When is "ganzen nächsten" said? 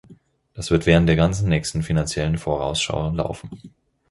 1.15-1.83